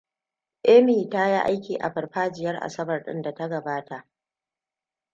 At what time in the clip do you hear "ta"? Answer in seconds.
1.09-1.27, 3.33-3.47